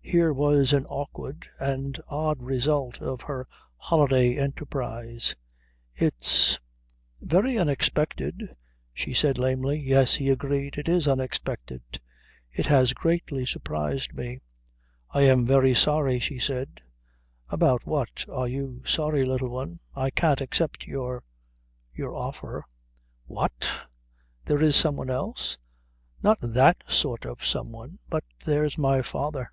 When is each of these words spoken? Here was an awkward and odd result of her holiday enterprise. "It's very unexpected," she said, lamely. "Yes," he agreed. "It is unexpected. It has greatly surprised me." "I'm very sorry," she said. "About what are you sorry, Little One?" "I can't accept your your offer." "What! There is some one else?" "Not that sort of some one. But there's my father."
Here 0.00 0.32
was 0.32 0.72
an 0.72 0.86
awkward 0.86 1.46
and 1.60 2.00
odd 2.08 2.42
result 2.42 3.02
of 3.02 3.20
her 3.20 3.46
holiday 3.76 4.38
enterprise. 4.38 5.36
"It's 5.94 6.58
very 7.20 7.58
unexpected," 7.58 8.56
she 8.94 9.12
said, 9.12 9.36
lamely. 9.36 9.78
"Yes," 9.78 10.14
he 10.14 10.30
agreed. 10.30 10.78
"It 10.78 10.88
is 10.88 11.06
unexpected. 11.06 11.82
It 12.50 12.64
has 12.64 12.94
greatly 12.94 13.44
surprised 13.44 14.14
me." 14.14 14.40
"I'm 15.10 15.44
very 15.44 15.74
sorry," 15.74 16.20
she 16.20 16.38
said. 16.38 16.80
"About 17.50 17.84
what 17.84 18.24
are 18.30 18.48
you 18.48 18.82
sorry, 18.86 19.26
Little 19.26 19.50
One?" 19.50 19.78
"I 19.94 20.08
can't 20.08 20.40
accept 20.40 20.86
your 20.86 21.22
your 21.92 22.14
offer." 22.16 22.64
"What! 23.26 23.70
There 24.46 24.62
is 24.62 24.74
some 24.74 24.96
one 24.96 25.10
else?" 25.10 25.58
"Not 26.22 26.38
that 26.40 26.82
sort 26.88 27.26
of 27.26 27.44
some 27.44 27.70
one. 27.72 27.98
But 28.08 28.24
there's 28.46 28.78
my 28.78 29.02
father." 29.02 29.50